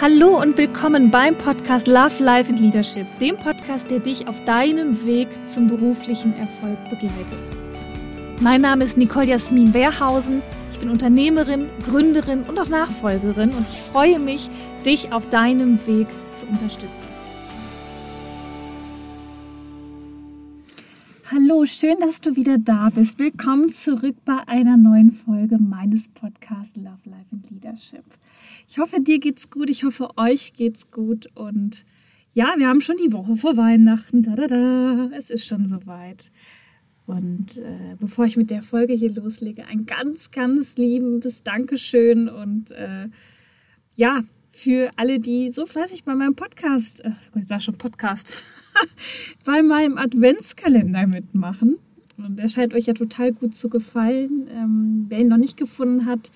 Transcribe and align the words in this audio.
Hallo 0.00 0.40
und 0.40 0.58
willkommen 0.58 1.10
beim 1.10 1.36
Podcast 1.36 1.86
Love, 1.86 2.22
Life 2.22 2.50
and 2.50 2.58
Leadership, 2.58 3.06
dem 3.18 3.36
Podcast, 3.36 3.88
der 3.90 4.00
dich 4.00 4.26
auf 4.26 4.42
deinem 4.44 5.04
Weg 5.06 5.28
zum 5.46 5.68
beruflichen 5.68 6.34
Erfolg 6.34 6.78
begleitet. 6.90 7.50
Mein 8.40 8.62
Name 8.62 8.84
ist 8.84 8.96
Nicole 8.96 9.26
Jasmin 9.26 9.72
Wehrhausen. 9.74 10.42
Ich 10.72 10.78
bin 10.78 10.90
Unternehmerin, 10.90 11.68
Gründerin 11.84 12.42
und 12.42 12.58
auch 12.58 12.68
Nachfolgerin 12.68 13.50
und 13.50 13.68
ich 13.68 13.80
freue 13.80 14.18
mich, 14.18 14.50
dich 14.84 15.12
auf 15.12 15.28
deinem 15.28 15.86
Weg 15.86 16.08
zu 16.34 16.46
unterstützen. 16.46 17.11
Hallo, 21.52 21.66
schön, 21.66 21.98
dass 22.00 22.22
du 22.22 22.34
wieder 22.34 22.56
da 22.56 22.88
bist. 22.88 23.18
Willkommen 23.18 23.68
zurück 23.68 24.16
bei 24.24 24.38
einer 24.46 24.78
neuen 24.78 25.12
Folge 25.12 25.58
meines 25.58 26.08
Podcasts 26.08 26.76
Love, 26.76 27.00
Life 27.04 27.26
and 27.30 27.50
Leadership. 27.50 28.04
Ich 28.66 28.78
hoffe, 28.78 29.02
dir 29.02 29.18
geht's 29.18 29.50
gut. 29.50 29.68
Ich 29.68 29.84
hoffe, 29.84 30.16
euch 30.16 30.54
geht's 30.54 30.90
gut. 30.90 31.28
Und 31.34 31.84
ja, 32.30 32.54
wir 32.56 32.68
haben 32.68 32.80
schon 32.80 32.96
die 32.96 33.12
Woche 33.12 33.36
vor 33.36 33.58
Weihnachten. 33.58 34.22
Da, 34.22 34.34
da, 34.34 34.46
da. 34.46 35.10
Es 35.14 35.28
ist 35.28 35.46
schon 35.46 35.66
soweit. 35.66 36.32
Und 37.04 37.58
äh, 37.58 37.96
bevor 37.98 38.24
ich 38.24 38.38
mit 38.38 38.48
der 38.48 38.62
Folge 38.62 38.94
hier 38.94 39.12
loslege, 39.12 39.66
ein 39.66 39.84
ganz, 39.84 40.30
ganz 40.30 40.76
liebes 40.76 41.42
Dankeschön 41.42 42.30
und 42.30 42.70
äh, 42.70 43.08
ja, 43.94 44.22
für 44.52 44.90
alle, 44.96 45.20
die 45.20 45.50
so 45.50 45.66
fleißig 45.66 46.04
bei 46.04 46.14
meinem 46.14 46.34
Podcast, 46.34 47.04
äh, 47.04 47.10
ich 47.36 47.46
sage 47.46 47.60
schon 47.60 47.76
Podcast, 47.76 48.42
bei 49.44 49.62
meinem 49.62 49.98
Adventskalender 49.98 51.06
mitmachen. 51.06 51.78
Und 52.18 52.38
der 52.38 52.48
scheint 52.48 52.74
euch 52.74 52.86
ja 52.86 52.94
total 52.94 53.32
gut 53.32 53.56
zu 53.56 53.68
gefallen. 53.68 54.48
Ähm, 54.50 55.06
wer 55.08 55.20
ihn 55.20 55.28
noch 55.28 55.38
nicht 55.38 55.56
gefunden 55.56 56.06
hat, 56.06 56.30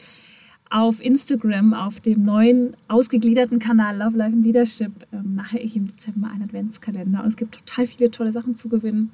auf 0.69 1.01
Instagram, 1.01 1.75
auf 1.75 2.01
dem 2.01 2.25
neuen 2.25 2.77
ausgegliederten 2.89 3.61
Kanal 3.61 3.99
Love 3.99 4.17
Life 4.17 4.33
and 4.33 4.45
Leadership, 4.45 4.93
ähm, 5.13 5.37
mache 5.37 5.59
ich 5.59 5.77
im 5.77 5.87
Dezember 5.87 6.29
einen 6.29 6.43
Adventskalender. 6.43 7.23
Und 7.23 7.29
es 7.29 7.37
gibt 7.37 7.55
total 7.55 7.87
viele 7.87 8.11
tolle 8.11 8.33
Sachen 8.33 8.57
zu 8.57 8.69
gewinnen 8.69 9.13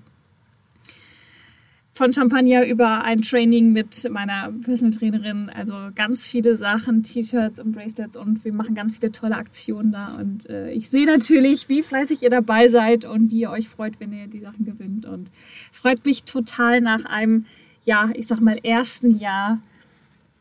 von 1.95 2.13
Champagner 2.15 2.67
über 2.67 3.05
ein 3.05 3.21
Training 3.21 3.73
mit 3.73 4.09
meiner 4.11 4.51
Personal 4.65 4.99
Trainerin. 4.99 5.51
Also 5.51 5.75
ganz 5.95 6.27
viele 6.27 6.57
Sachen, 6.57 7.03
T-Shirts 7.03 7.59
und 7.59 7.73
Bracelets 7.73 8.17
und 8.17 8.45
wir 8.45 8.55
machen 8.55 8.75
ganz 8.75 8.95
viele 8.97 9.13
tolle 9.13 9.37
Aktionen 9.37 9.93
da. 9.93 10.15
Und 10.15 10.49
äh, 10.49 10.71
ich 10.73 10.89
sehe 10.89 11.05
natürlich, 11.05 11.69
wie 11.69 11.83
fleißig 11.83 12.23
ihr 12.23 12.31
dabei 12.31 12.69
seid 12.69 13.05
und 13.05 13.31
wie 13.31 13.41
ihr 13.41 13.51
euch 13.51 13.69
freut, 13.69 14.01
wenn 14.01 14.13
ihr 14.13 14.27
die 14.27 14.41
Sachen 14.41 14.65
gewinnt. 14.65 15.05
Und 15.05 15.31
freut 15.71 16.05
mich 16.07 16.25
total 16.25 16.81
nach 16.81 17.05
einem, 17.05 17.45
ja, 17.85 18.11
ich 18.15 18.27
sag 18.27 18.41
mal, 18.41 18.59
ersten 18.63 19.19
Jahr, 19.19 19.61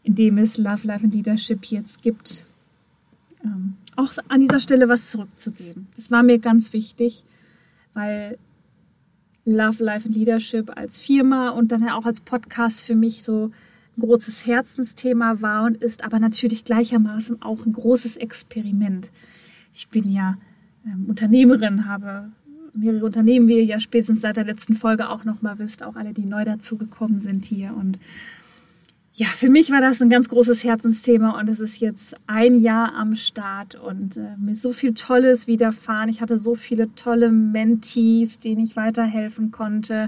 in 0.04 0.16
dem 0.16 0.38
es 0.38 0.58
Love, 0.58 0.88
Life 0.88 1.04
and 1.04 1.14
Leadership 1.14 1.66
jetzt 1.66 2.02
gibt, 2.02 2.46
ähm, 3.44 3.74
auch 3.98 4.14
an 4.30 4.40
dieser 4.40 4.62
Stelle 4.62 4.88
was 4.88 5.12
zurückzugeben. 5.12 5.88
Das 5.98 6.12
war 6.12 6.24
mir 6.24 6.40
ganz 6.40 6.72
wichtig, 6.72 7.26
weil 7.94 8.38
Love, 9.46 9.84
Life 9.84 10.08
and 10.08 10.16
Leadership 10.16 10.72
als 10.76 11.00
Firma 11.00 11.50
und 11.50 11.72
dann 11.72 11.88
auch 11.90 12.06
als 12.06 12.22
Podcast 12.22 12.86
für 12.86 12.96
mich 12.96 13.24
so 13.24 13.52
ein 13.98 14.02
großes 14.02 14.46
Herzensthema 14.46 15.42
war 15.42 15.64
und 15.66 15.78
ist 15.78 16.04
aber 16.04 16.20
natürlich 16.20 16.64
gleichermaßen 16.64 17.42
auch 17.42 17.66
ein 17.66 17.74
großes 17.74 18.18
Experiment. 18.18 19.12
Ich 19.74 19.90
bin 19.90 20.10
ja 20.12 20.38
ähm, 20.86 21.06
Unternehmerin, 21.08 21.88
habe 21.88 22.32
mehrere 22.74 23.06
Unternehmen, 23.06 23.48
wie 23.48 23.58
ihr 23.58 23.66
ja 23.66 23.80
spätestens 23.80 24.22
seit 24.22 24.38
der 24.38 24.46
letzten 24.46 24.76
Folge 24.76 25.10
auch 25.10 25.26
nochmal 25.26 25.60
wisst, 25.60 25.84
auch 25.84 25.96
alle, 25.96 26.14
die 26.14 26.26
neu 26.26 26.46
dazugekommen 26.46 27.20
sind 27.20 27.46
hier 27.46 27.76
und 27.76 28.00
ja, 29.14 29.26
für 29.26 29.50
mich 29.50 29.72
war 29.72 29.82
das 29.82 30.02
ein 30.02 30.10
ganz 30.10 30.30
großes 30.30 30.64
Herzensthema 30.64 31.38
und 31.38 31.50
es 31.50 31.60
ist 31.60 31.82
jetzt 31.82 32.16
ein 32.28 32.56
Jahr 32.56 32.96
am 32.96 33.16
Start 33.16 33.76
und 33.76 34.16
äh, 34.16 34.38
mir 34.38 34.56
so 34.56 34.72
viel 34.72 34.94
Tolles 34.94 35.48
widerfahren. 35.48 36.10
Ich 36.10 36.22
hatte 36.22 36.38
so 36.38 36.56
viele 36.56 36.96
tolle 36.96 37.30
Mentees, 37.30 38.40
denen 38.40 38.64
ich 38.64 38.78
weiterhelfen 38.78 39.52
konnte. 39.52 40.08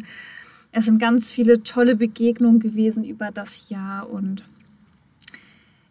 Es 0.72 0.86
sind 0.86 1.00
ganz 1.00 1.32
viele 1.34 1.64
tolle 1.64 1.98
Begegnungen 1.98 2.62
gewesen 2.62 3.04
über 3.04 3.32
das 3.32 3.70
Jahr 3.70 4.10
und 4.10 4.48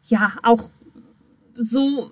ja, 0.06 0.33
auch 0.43 0.71
so 1.55 2.11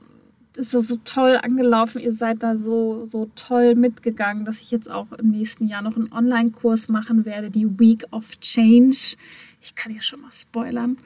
ist 0.56 0.70
so, 0.72 0.80
so 0.80 0.96
toll 1.04 1.38
angelaufen. 1.42 2.00
Ihr 2.00 2.12
seid 2.12 2.42
da 2.42 2.56
so, 2.56 3.06
so 3.06 3.30
toll 3.34 3.74
mitgegangen, 3.74 4.44
dass 4.44 4.60
ich 4.60 4.70
jetzt 4.70 4.90
auch 4.90 5.12
im 5.12 5.30
nächsten 5.30 5.66
Jahr 5.66 5.80
noch 5.80 5.96
einen 5.96 6.12
Online-Kurs 6.12 6.88
machen 6.88 7.24
werde, 7.24 7.50
die 7.50 7.78
Week 7.78 8.04
of 8.10 8.38
Change 8.40 9.16
ich 9.62 9.74
kann 9.74 9.94
ja 9.94 10.00
schon 10.00 10.20
mal 10.22 10.32
spoilern. 10.32 10.96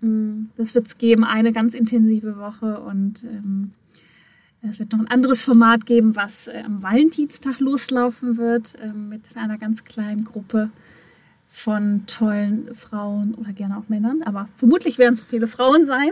Mm, 0.00 0.46
das 0.56 0.74
wird 0.74 0.86
es 0.86 0.98
geben, 0.98 1.24
eine 1.24 1.52
ganz 1.52 1.74
intensive 1.74 2.38
Woche 2.38 2.80
und 2.80 3.24
ähm, 3.24 3.72
es 4.62 4.78
wird 4.78 4.92
noch 4.92 5.00
ein 5.00 5.08
anderes 5.08 5.44
Format 5.44 5.86
geben, 5.86 6.16
was 6.16 6.48
äh, 6.48 6.62
am 6.64 6.82
Valentinstag 6.82 7.60
loslaufen 7.60 8.36
wird 8.36 8.74
äh, 8.80 8.92
mit 8.92 9.36
einer 9.36 9.58
ganz 9.58 9.84
kleinen 9.84 10.24
Gruppe 10.24 10.70
von 11.48 12.04
tollen 12.06 12.74
Frauen 12.74 13.34
oder 13.34 13.52
gerne 13.52 13.78
auch 13.78 13.88
Männern. 13.88 14.22
Aber 14.22 14.48
vermutlich 14.56 14.98
werden 14.98 15.14
es 15.14 15.22
viele 15.22 15.46
Frauen 15.46 15.86
sein, 15.86 16.10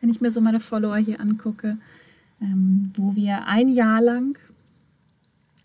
wenn 0.00 0.10
ich 0.10 0.20
mir 0.20 0.30
so 0.30 0.40
meine 0.40 0.60
Follower 0.60 0.96
hier 0.96 1.20
angucke, 1.20 1.78
ähm, 2.40 2.90
wo 2.94 3.14
wir 3.14 3.46
ein 3.46 3.68
Jahr 3.68 4.00
lang 4.00 4.38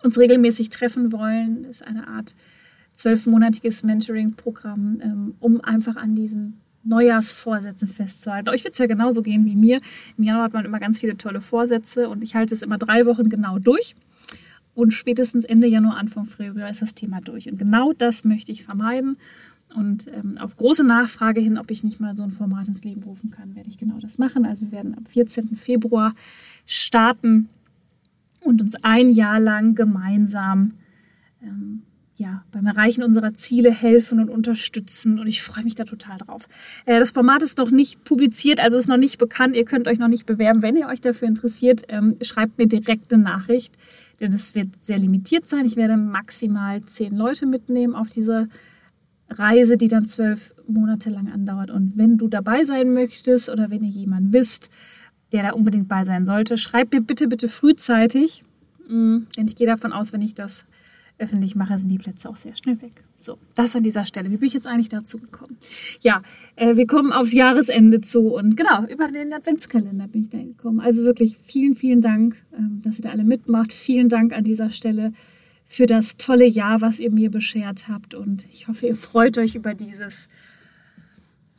uns 0.04 0.18
regelmäßig 0.18 0.70
treffen 0.70 1.12
wollen. 1.12 1.64
Ist 1.64 1.82
eine 1.86 2.08
Art 2.08 2.36
zwölfmonatiges 2.98 3.84
Mentoring-Programm, 3.84 5.00
ähm, 5.02 5.36
um 5.40 5.62
einfach 5.62 5.96
an 5.96 6.16
diesen 6.16 6.60
Neujahrsvorsätzen 6.84 7.88
festzuhalten. 7.88 8.50
Euch 8.50 8.64
wird 8.64 8.74
es 8.74 8.80
ja 8.80 8.88
genauso 8.88 9.22
gehen 9.22 9.46
wie 9.46 9.56
mir. 9.56 9.82
Im 10.18 10.24
Januar 10.24 10.46
hat 10.46 10.54
man 10.54 10.66
immer 10.66 10.80
ganz 10.80 11.00
viele 11.00 11.18
tolle 11.18 11.42
Vorsätze 11.42 12.10
und 12.10 12.24
ich 12.24 12.36
halte 12.36 12.54
es 12.54 12.64
immer 12.64 12.78
drei 12.78 13.06
Wochen 13.06 13.30
genau 13.30 13.60
durch. 13.60 13.96
Und 14.74 14.92
spätestens 14.94 15.46
Ende 15.46 15.68
Januar, 15.68 15.98
Anfang 15.98 16.26
Februar 16.26 16.70
ist 16.70 16.82
das 16.82 16.96
Thema 16.96 17.22
durch. 17.22 17.52
Und 17.52 17.58
genau 17.58 17.94
das 17.94 18.24
möchte 18.24 18.52
ich 18.52 18.64
vermeiden. 18.64 19.18
Und 19.76 20.08
ähm, 20.08 20.38
auf 20.40 20.56
große 20.56 20.84
Nachfrage 20.84 21.42
hin, 21.42 21.58
ob 21.58 21.70
ich 21.70 21.84
nicht 21.84 22.00
mal 22.00 22.16
so 22.16 22.24
ein 22.24 22.32
Format 22.32 22.68
ins 22.68 22.84
Leben 22.84 23.04
rufen 23.04 23.32
kann, 23.32 23.56
werde 23.56 23.70
ich 23.70 23.78
genau 23.78 24.00
das 24.00 24.18
machen. 24.18 24.46
Also 24.46 24.62
wir 24.62 24.72
werden 24.72 24.96
am 24.98 25.06
14. 25.06 25.56
Februar 25.56 26.16
starten 26.66 27.50
und 28.42 28.62
uns 28.62 28.76
ein 28.84 29.10
Jahr 29.10 29.40
lang 29.40 29.76
gemeinsam 29.76 30.74
ähm, 31.44 31.84
ja, 32.18 32.44
beim 32.52 32.66
Erreichen 32.66 33.04
unserer 33.04 33.34
Ziele 33.36 33.72
helfen 33.72 34.20
und 34.20 34.30
unterstützen. 34.30 35.20
Und 35.20 35.28
ich 35.28 35.44
freue 35.44 35.64
mich 35.64 35.76
da 35.76 35.84
total 35.84 36.18
drauf. 36.18 36.48
Äh, 36.86 37.00
das 37.00 37.12
Format 37.12 37.44
ist 37.44 37.58
noch 37.58 37.70
nicht 37.70 38.04
publiziert, 38.04 38.60
also 38.60 38.78
ist 38.78 38.88
noch 38.88 38.98
nicht 38.98 39.18
bekannt. 39.18 39.56
Ihr 39.56 39.66
könnt 39.66 39.88
euch 39.88 40.00
noch 40.00 40.08
nicht 40.08 40.26
bewerben. 40.26 40.62
Wenn 40.62 40.76
ihr 40.76 40.88
euch 40.88 41.02
dafür 41.02 41.28
interessiert, 41.28 41.84
ähm, 41.90 42.18
schreibt 42.22 42.58
mir 42.58 42.68
direkt 42.68 43.14
eine 43.14 43.24
Nachricht, 43.24 43.76
denn 44.20 44.34
es 44.34 44.56
wird 44.56 44.70
sehr 44.82 44.98
limitiert 44.98 45.48
sein. 45.48 45.66
Ich 45.66 45.76
werde 45.76 45.98
maximal 45.98 46.82
zehn 46.84 47.16
Leute 47.16 47.46
mitnehmen 47.46 47.94
auf 47.94 48.10
diese 48.10 48.50
Reise, 49.30 49.78
die 49.78 49.88
dann 49.88 50.06
zwölf 50.06 50.56
Monate 50.68 51.10
lang 51.10 51.32
andauert. 51.32 51.70
Und 51.70 51.98
wenn 51.98 52.18
du 52.18 52.28
dabei 52.28 52.64
sein 52.64 52.94
möchtest 52.94 53.50
oder 53.50 53.70
wenn 53.70 53.84
ihr 53.84 53.90
jemanden 53.90 54.34
wisst, 54.34 54.72
der 55.32 55.44
da 55.44 55.52
unbedingt 55.52 55.88
bei 55.88 56.06
sein 56.06 56.26
sollte, 56.26 56.58
schreibt 56.58 56.94
mir 56.94 57.02
bitte, 57.02 57.28
bitte 57.28 57.50
frühzeitig. 57.50 58.44
Mm, 58.88 59.24
denn 59.38 59.48
ich 59.48 59.56
gehe 59.56 59.68
davon 59.68 59.92
aus, 59.92 60.14
wenn 60.14 60.22
ich 60.22 60.34
das 60.34 60.66
öffentlich 61.20 61.56
mache, 61.56 61.78
sind 61.80 61.90
die 61.90 61.98
Plätze 61.98 62.30
auch 62.30 62.36
sehr 62.36 62.56
schnell 62.56 62.82
weg. 62.82 63.04
So, 63.16 63.38
das 63.56 63.76
an 63.76 63.84
dieser 63.84 64.06
Stelle. 64.06 64.30
Wie 64.30 64.38
bin 64.38 64.48
ich 64.48 64.54
jetzt 64.54 64.68
eigentlich 64.68 64.90
dazu 64.90 65.18
gekommen? 65.18 65.58
Ja, 66.02 66.22
äh, 66.56 66.76
wir 66.76 66.86
kommen 66.88 67.12
aufs 67.12 67.34
Jahresende 67.34 68.02
zu 68.02 68.36
und 68.36 68.56
genau, 68.56 68.86
über 68.86 69.08
den 69.08 69.34
Adventskalender 69.34 70.08
bin 70.08 70.22
ich 70.22 70.30
da 70.30 70.38
gekommen. 70.38 70.80
Also 70.80 71.04
wirklich 71.04 71.38
vielen, 71.44 71.76
vielen 71.76 72.02
Dank, 72.02 72.36
ähm, 72.58 72.82
dass 72.84 73.00
ihr 73.00 73.04
da 73.04 73.10
alle 73.10 73.24
mitmacht. 73.24 73.74
Vielen 73.74 74.10
Dank 74.10 74.34
an 74.34 74.44
dieser 74.44 74.70
Stelle 74.70 75.14
für 75.66 75.86
das 75.86 76.18
tolle 76.18 76.46
Jahr, 76.46 76.82
was 76.82 77.00
ihr 77.00 77.12
mir 77.12 77.30
beschert 77.30 77.88
habt 77.90 78.14
und 78.14 78.46
ich 78.52 78.68
hoffe, 78.68 78.88
ihr 78.88 78.96
freut 78.96 79.38
euch 79.38 79.56
über 79.56 79.74
dieses 79.74 80.30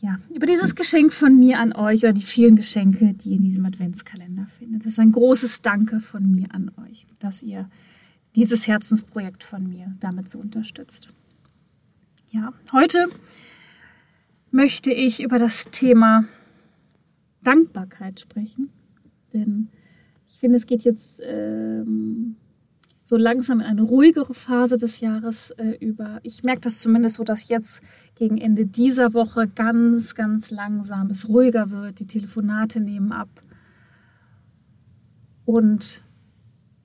ja, 0.01 0.21
über 0.33 0.47
dieses 0.47 0.77
Geschenk 0.77 1.13
von 1.13 1.37
mir 1.37 1.59
an 1.59 1.73
euch 1.73 2.05
oder 2.05 2.13
die 2.13 2.23
vielen 2.23 2.55
Geschenke, 2.55 3.15
die 3.15 3.31
ihr 3.31 3.37
in 3.37 3.43
diesem 3.43 3.67
Adventskalender 3.67 4.47
findet. 4.47 4.83
Das 4.83 4.93
ist 4.93 5.01
ein 5.01 5.11
großes 5.11 5.61
Danke 5.61 6.01
von 6.01 6.31
mir 6.31 6.55
an 6.55 6.71
euch, 6.87 7.09
dass 7.19 7.43
ihr 7.43 7.69
dieses 8.39 8.69
Herzensprojekt 8.69 9.43
von 9.43 9.69
mir 9.69 9.97
damit 9.99 10.31
so 10.31 10.39
unterstützt. 10.39 11.13
Ja, 12.31 12.53
heute 12.73 13.09
möchte 14.53 14.93
ich 14.93 15.21
über 15.21 15.41
das 15.41 15.65
Thema 15.73 16.25
Dankbarkeit 17.43 18.21
sprechen, 18.21 18.71
denn 19.33 19.71
ich 20.29 20.39
finde, 20.39 20.57
es 20.57 20.67
geht 20.67 20.83
jetzt 20.83 21.21
ähm, 21.25 22.37
so 23.05 23.17
langsam 23.17 23.59
in 23.59 23.67
eine 23.67 23.83
ruhigere 23.83 24.35
Phase 24.35 24.77
des 24.77 25.01
Jahres 25.01 25.51
äh, 25.53 25.77
über. 25.81 26.21
Ich 26.23 26.45
merke 26.45 26.61
das 26.61 26.79
zumindest 26.79 27.17
so, 27.17 27.25
dass 27.25 27.49
jetzt 27.49 27.83
gegen 28.15 28.39
Ende 28.39 28.67
dieser 28.67 29.15
Woche 29.15 29.49
ganz, 29.49 30.15
ganz 30.15 30.53
langsam 30.53 31.11
es 31.11 31.29
ruhiger 31.29 31.73
wird. 31.73 31.99
Die 31.99 32.07
Telefonate 32.07 32.81
nehmen 32.81 33.11
ab. 33.11 33.43
Und 35.45 36.05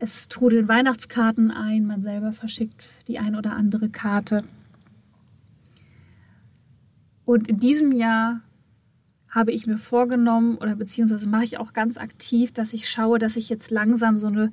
es 0.03 0.27
trudeln 0.27 0.67
Weihnachtskarten 0.67 1.49
ein, 1.49 1.85
man 1.85 2.03
selber 2.03 2.33
verschickt 2.33 2.87
die 3.07 3.19
ein 3.19 3.35
oder 3.35 3.53
andere 3.53 3.89
Karte. 3.89 4.43
Und 7.25 7.47
in 7.47 7.57
diesem 7.57 7.93
Jahr 7.93 8.41
habe 9.29 9.51
ich 9.51 9.65
mir 9.65 9.77
vorgenommen 9.77 10.57
oder 10.57 10.75
beziehungsweise 10.75 11.27
mache 11.29 11.45
ich 11.45 11.57
auch 11.57 11.71
ganz 11.71 11.97
aktiv, 11.97 12.51
dass 12.51 12.73
ich 12.73 12.89
schaue, 12.89 13.17
dass 13.17 13.37
ich 13.37 13.49
jetzt 13.49 13.71
langsam 13.71 14.17
so 14.17 14.27
eine 14.27 14.51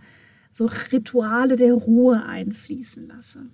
so 0.50 0.66
Rituale 0.92 1.56
der 1.56 1.74
Ruhe 1.74 2.24
einfließen 2.24 3.08
lasse 3.08 3.50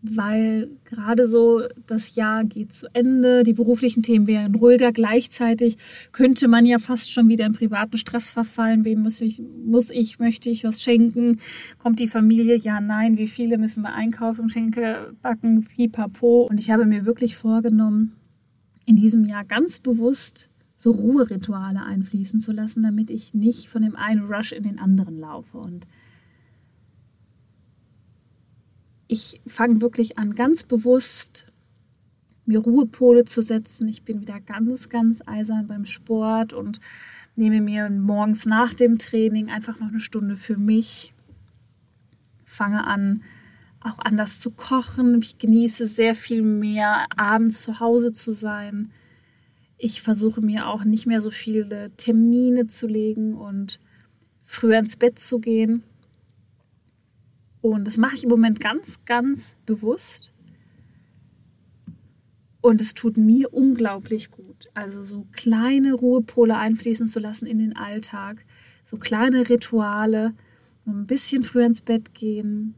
weil 0.00 0.70
gerade 0.84 1.26
so 1.26 1.62
das 1.86 2.14
Jahr 2.14 2.44
geht 2.44 2.72
zu 2.72 2.86
Ende, 2.94 3.42
die 3.42 3.52
beruflichen 3.52 4.02
Themen 4.02 4.26
wären 4.26 4.54
ruhiger. 4.54 4.92
Gleichzeitig 4.92 5.76
könnte 6.12 6.46
man 6.46 6.66
ja 6.66 6.78
fast 6.78 7.12
schon 7.12 7.28
wieder 7.28 7.46
in 7.46 7.52
privaten 7.52 7.98
Stress 7.98 8.30
verfallen. 8.30 8.84
Wem 8.84 9.00
muss 9.00 9.20
ich, 9.20 9.42
muss 9.64 9.90
ich, 9.90 10.18
möchte 10.18 10.50
ich 10.50 10.62
was 10.62 10.82
schenken? 10.82 11.40
Kommt 11.78 11.98
die 11.98 12.08
Familie? 12.08 12.56
Ja, 12.56 12.80
nein. 12.80 13.18
Wie 13.18 13.26
viele 13.26 13.58
müssen 13.58 13.82
wir 13.82 13.92
einkaufen, 13.92 14.48
Schenke 14.48 15.14
backen, 15.20 15.64
pipapo? 15.64 16.46
Und 16.48 16.60
ich 16.60 16.70
habe 16.70 16.86
mir 16.86 17.04
wirklich 17.04 17.36
vorgenommen, 17.36 18.12
in 18.86 18.94
diesem 18.94 19.24
Jahr 19.24 19.44
ganz 19.44 19.80
bewusst 19.80 20.48
so 20.76 20.92
Ruherituale 20.92 21.82
einfließen 21.82 22.38
zu 22.38 22.52
lassen, 22.52 22.82
damit 22.82 23.10
ich 23.10 23.34
nicht 23.34 23.68
von 23.68 23.82
dem 23.82 23.96
einen 23.96 24.24
Rush 24.24 24.52
in 24.52 24.62
den 24.62 24.78
anderen 24.78 25.18
laufe. 25.18 25.58
Und 25.58 25.88
ich 29.08 29.40
fange 29.46 29.80
wirklich 29.80 30.18
an, 30.18 30.34
ganz 30.34 30.62
bewusst 30.62 31.50
mir 32.44 32.60
Ruhepole 32.60 33.24
zu 33.24 33.42
setzen. 33.42 33.88
Ich 33.88 34.04
bin 34.04 34.20
wieder 34.20 34.40
ganz, 34.40 34.88
ganz 34.88 35.22
eisern 35.26 35.66
beim 35.66 35.84
Sport 35.84 36.52
und 36.52 36.80
nehme 37.36 37.60
mir 37.60 37.90
morgens 37.90 38.46
nach 38.46 38.74
dem 38.74 38.98
Training 38.98 39.50
einfach 39.50 39.78
noch 39.80 39.88
eine 39.88 40.00
Stunde 40.00 40.36
für 40.36 40.56
mich. 40.56 41.14
Fange 42.44 42.86
an, 42.86 43.22
auch 43.80 43.98
anders 43.98 44.40
zu 44.40 44.50
kochen. 44.50 45.20
Ich 45.22 45.38
genieße 45.38 45.86
sehr 45.86 46.14
viel 46.14 46.42
mehr, 46.42 47.06
abends 47.16 47.62
zu 47.62 47.80
Hause 47.80 48.12
zu 48.12 48.32
sein. 48.32 48.90
Ich 49.76 50.02
versuche 50.02 50.40
mir 50.40 50.66
auch 50.66 50.84
nicht 50.84 51.06
mehr 51.06 51.20
so 51.20 51.30
viele 51.30 51.92
Termine 51.96 52.66
zu 52.66 52.86
legen 52.86 53.34
und 53.34 53.78
früher 54.44 54.78
ins 54.78 54.96
Bett 54.96 55.18
zu 55.18 55.38
gehen. 55.38 55.84
Und 57.60 57.86
das 57.86 57.98
mache 57.98 58.14
ich 58.16 58.24
im 58.24 58.30
Moment 58.30 58.60
ganz, 58.60 59.04
ganz 59.04 59.58
bewusst. 59.66 60.32
Und 62.60 62.80
es 62.80 62.94
tut 62.94 63.16
mir 63.16 63.52
unglaublich 63.52 64.30
gut. 64.30 64.68
Also 64.74 65.02
so 65.02 65.26
kleine 65.32 65.94
Ruhepole 65.94 66.56
einfließen 66.56 67.06
zu 67.06 67.20
lassen 67.20 67.46
in 67.46 67.58
den 67.58 67.76
Alltag, 67.76 68.44
so 68.84 68.96
kleine 68.96 69.48
Rituale, 69.48 70.34
so 70.84 70.90
ein 70.90 71.06
bisschen 71.06 71.44
früher 71.44 71.66
ins 71.66 71.80
Bett 71.80 72.14
gehen, 72.14 72.74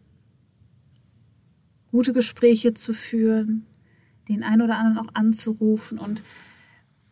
gute 1.90 2.12
Gespräche 2.12 2.74
zu 2.74 2.92
führen, 2.92 3.66
den 4.28 4.42
einen 4.42 4.62
oder 4.62 4.76
anderen 4.76 4.98
auch 4.98 5.14
anzurufen 5.14 5.98
und 5.98 6.22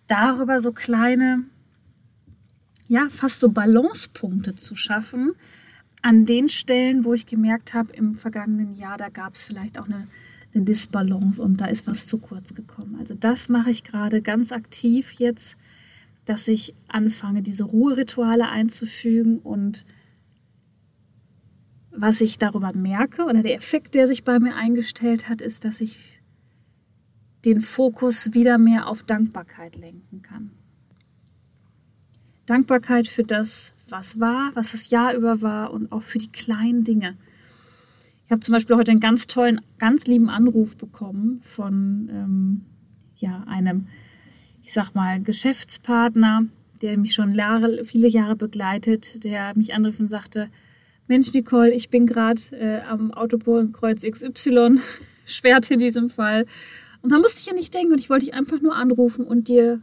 darüber 0.07 0.61
so 0.61 0.73
kleine, 0.73 1.45
ja, 2.87 3.09
fast 3.09 3.41
so 3.41 3.49
Balancepunkte 3.49 4.55
zu 4.55 4.75
schaffen, 4.75 5.33
an 6.03 6.27
den 6.27 6.49
Stellen, 6.49 7.05
wo 7.05 7.15
ich 7.15 7.27
gemerkt 7.27 7.75
habe, 7.75 7.93
im 7.93 8.15
vergangenen 8.15 8.75
Jahr, 8.75 8.99
da 8.99 9.09
gab 9.09 9.35
es 9.35 9.45
vielleicht 9.45 9.79
auch 9.79 9.87
eine, 9.87 10.07
eine 10.55 10.65
Disbalance 10.65 11.43
und 11.43 11.61
da 11.61 11.67
ist 11.67 11.87
was 11.87 12.07
zu 12.07 12.19
kurz 12.19 12.55
gekommen. 12.55 12.97
Also 12.99 13.15
das 13.15 13.49
mache 13.49 13.71
ich 13.71 13.85
gerade 13.85 14.23
ganz 14.23 14.53
aktiv 14.53 15.13
jetzt, 15.13 15.57
dass 16.25 16.47
ich 16.47 16.75
anfange, 16.89 17.43
diese 17.43 17.65
Ruherituale 17.65 18.49
einzufügen 18.49 19.39
und 19.39 19.87
was 21.91 22.21
ich 22.21 22.39
darüber 22.39 22.73
merke 22.75 23.25
oder 23.25 23.43
der 23.43 23.55
Effekt, 23.55 23.95
der 23.95 24.07
sich 24.07 24.25
bei 24.25 24.39
mir 24.39 24.55
eingestellt 24.55 25.29
hat, 25.29 25.41
ist, 25.41 25.65
dass 25.65 25.81
ich 25.81 26.21
den 27.45 27.61
Fokus 27.61 28.35
wieder 28.35 28.59
mehr 28.59 28.87
auf 28.87 29.03
Dankbarkeit 29.03 29.77
lenken 29.77 30.23
kann. 30.23 30.51
Dankbarkeit 32.47 33.09
für 33.09 33.25
das, 33.25 33.73
was 33.91 34.21
war, 34.21 34.51
was 34.55 34.73
das 34.73 34.91
Jahr 34.91 35.15
über 35.15 35.43
war 35.43 35.73
und 35.73 35.93
auch 35.93 36.03
für 36.03 36.19
die 36.19 36.31
kleinen 36.31 36.85
Dinge. 36.85 37.17
Ich 38.27 38.31
habe 38.31 38.41
zum 38.41 38.53
Beispiel 38.53 38.77
heute 38.77 38.91
einen 38.91 39.01
ganz 39.01 39.27
tollen, 39.27 39.61
ganz 39.79 40.07
lieben 40.07 40.29
Anruf 40.29 40.77
bekommen 40.77 41.41
von 41.45 42.11
ähm, 42.13 42.61
ja, 43.17 43.45
einem, 43.47 43.87
ich 44.63 44.73
sag 44.73 44.95
mal, 44.95 45.21
Geschäftspartner, 45.23 46.45
der 46.83 46.99
mich 46.99 47.15
schon 47.15 47.33
Jahre, 47.33 47.85
viele 47.85 48.09
Jahre 48.09 48.37
begleitet, 48.37 49.25
der 49.25 49.57
mich 49.57 49.75
anrief 49.75 49.99
und 49.99 50.09
sagte, 50.09 50.51
Mensch, 51.07 51.33
Nicole, 51.33 51.73
ich 51.73 51.89
bin 51.89 52.07
gerade 52.07 52.43
äh, 52.53 52.81
am 52.83 53.13
Autobahnkreuz 53.13 54.03
XY, 54.03 54.79
Schwert 55.25 55.71
in 55.71 55.79
diesem 55.79 56.11
Fall. 56.11 56.45
Und 57.01 57.11
da 57.11 57.19
musste 57.19 57.41
ich 57.41 57.47
ja 57.47 57.55
nicht 57.55 57.75
denken 57.75 57.93
und 57.93 57.99
ich 57.99 58.11
wollte 58.11 58.27
dich 58.27 58.35
einfach 58.35 58.61
nur 58.61 58.77
anrufen 58.77 59.25
und 59.25 59.49
dir 59.49 59.81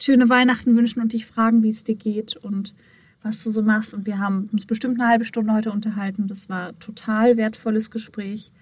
schöne 0.00 0.28
Weihnachten 0.28 0.76
wünschen 0.76 1.00
und 1.00 1.12
dich 1.12 1.26
fragen, 1.26 1.62
wie 1.62 1.70
es 1.70 1.84
dir 1.84 1.94
geht 1.94 2.36
und 2.36 2.74
was 3.28 3.44
du 3.44 3.50
so 3.50 3.62
machst. 3.62 3.94
Und 3.94 4.06
wir 4.06 4.18
haben 4.18 4.48
uns 4.52 4.66
bestimmt 4.66 4.98
eine 4.98 5.08
halbe 5.08 5.24
Stunde 5.24 5.52
heute 5.52 5.70
unterhalten. 5.70 6.26
Das 6.26 6.48
war 6.48 6.78
total 6.78 7.36
wertvolles 7.36 7.90
Gespräch 7.90 8.52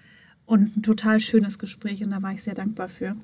und 0.45 0.77
ein 0.77 0.83
total 0.83 1.19
schönes 1.19 1.57
Gespräch 1.57 2.03
und 2.03 2.11
da 2.11 2.21
war 2.21 2.33
ich 2.33 2.43
sehr 2.43 2.53
dankbar 2.53 2.89
für. 2.89 3.15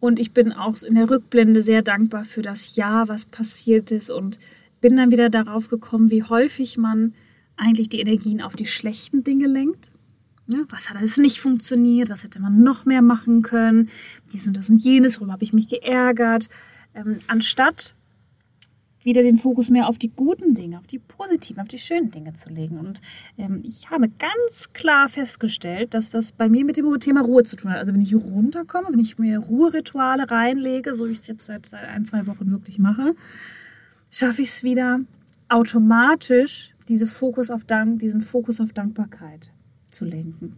Und 0.00 0.18
ich 0.18 0.32
bin 0.32 0.52
auch 0.52 0.80
in 0.82 0.94
der 0.94 1.10
Rückblende 1.10 1.62
sehr 1.62 1.82
dankbar 1.82 2.24
für 2.24 2.42
das 2.42 2.76
Jahr, 2.76 3.08
was 3.08 3.26
passiert 3.26 3.90
ist 3.90 4.10
und 4.10 4.38
bin 4.80 4.96
dann 4.96 5.10
wieder 5.10 5.28
darauf 5.28 5.68
gekommen, 5.68 6.10
wie 6.10 6.22
häufig 6.22 6.78
man 6.78 7.14
eigentlich 7.56 7.88
die 7.88 8.00
Energien 8.00 8.40
auf 8.40 8.54
die 8.54 8.66
schlechten 8.66 9.24
Dinge 9.24 9.48
lenkt. 9.48 9.90
Ja, 10.46 10.60
was 10.68 10.88
hat 10.88 10.96
alles 10.96 11.18
nicht 11.18 11.40
funktioniert? 11.40 12.08
Was 12.08 12.22
hätte 12.22 12.40
man 12.40 12.62
noch 12.62 12.84
mehr 12.84 13.02
machen 13.02 13.42
können? 13.42 13.90
Dies 14.32 14.46
und 14.46 14.56
das 14.56 14.70
und 14.70 14.78
jenes, 14.78 15.18
worüber 15.18 15.32
habe 15.32 15.44
ich 15.44 15.52
mich 15.52 15.68
geärgert? 15.68 16.48
Ähm, 16.94 17.18
anstatt 17.26 17.94
wieder 19.02 19.22
den 19.22 19.38
Fokus 19.38 19.70
mehr 19.70 19.88
auf 19.88 19.98
die 19.98 20.10
guten 20.10 20.54
Dinge, 20.54 20.78
auf 20.78 20.86
die 20.86 20.98
positiven, 20.98 21.60
auf 21.60 21.68
die 21.68 21.78
schönen 21.78 22.10
Dinge 22.10 22.32
zu 22.34 22.50
legen. 22.50 22.78
Und 22.78 23.00
ähm, 23.36 23.62
ich 23.64 23.90
habe 23.90 24.08
ganz 24.08 24.72
klar 24.72 25.08
festgestellt, 25.08 25.94
dass 25.94 26.10
das 26.10 26.32
bei 26.32 26.48
mir 26.48 26.64
mit 26.64 26.76
dem 26.76 26.98
Thema 27.00 27.22
Ruhe 27.22 27.44
zu 27.44 27.56
tun 27.56 27.70
hat. 27.70 27.78
Also 27.78 27.94
wenn 27.94 28.00
ich 28.00 28.14
runterkomme, 28.14 28.88
wenn 28.90 28.98
ich 28.98 29.18
mir 29.18 29.38
Ruherituale 29.38 30.30
reinlege, 30.30 30.94
so 30.94 31.06
wie 31.06 31.12
ich 31.12 31.18
es 31.18 31.26
jetzt 31.26 31.46
seit, 31.46 31.66
seit 31.66 31.84
ein, 31.84 32.04
zwei 32.04 32.26
Wochen 32.26 32.50
wirklich 32.50 32.78
mache, 32.78 33.14
schaffe 34.10 34.42
ich 34.42 34.48
es 34.48 34.62
wieder 34.62 35.00
automatisch, 35.48 36.74
diese 36.88 37.06
Fokus 37.06 37.50
auf 37.50 37.64
Dank, 37.64 38.00
diesen 38.00 38.20
Fokus 38.20 38.60
auf 38.60 38.72
Dankbarkeit 38.72 39.50
zu 39.90 40.04
lenken. 40.04 40.56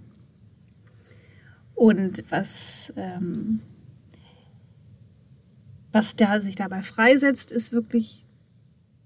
Und 1.74 2.24
was 2.30 2.92
ähm, 2.96 3.60
was 5.92 6.14
der 6.14 6.40
sich 6.40 6.54
dabei 6.54 6.82
freisetzt, 6.82 7.50
ist 7.50 7.72
wirklich 7.72 8.24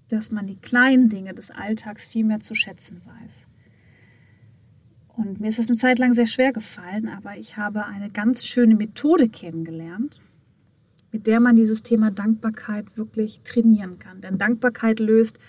dass 0.09 0.31
man 0.31 0.45
die 0.45 0.57
kleinen 0.57 1.09
Dinge 1.09 1.33
des 1.33 1.51
Alltags 1.51 2.05
viel 2.05 2.25
mehr 2.25 2.39
zu 2.39 2.55
schätzen 2.55 3.01
weiß. 3.05 3.47
Und 5.17 5.39
mir 5.39 5.47
ist 5.47 5.59
es 5.59 5.67
eine 5.67 5.77
Zeit 5.77 5.97
lang 5.97 6.13
sehr 6.13 6.27
schwer 6.27 6.51
gefallen, 6.51 7.07
aber 7.07 7.37
ich 7.37 7.57
habe 7.57 7.85
eine 7.85 8.09
ganz 8.09 8.45
schöne 8.45 8.75
Methode 8.75 9.29
kennengelernt, 9.29 10.19
mit 11.11 11.25
der 11.25 11.39
man 11.39 11.55
dieses 11.55 11.83
Thema 11.83 12.11
Dankbarkeit 12.11 12.97
wirklich 12.97 13.41
trainieren 13.41 13.97
kann. 13.97 14.19
Denn 14.19 14.37
Dankbarkeit 14.37 14.99
löst, 14.99 15.39